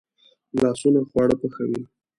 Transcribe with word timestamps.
لاسونه 0.61 0.99
خواړه 1.09 1.35
پخوي 1.41 1.81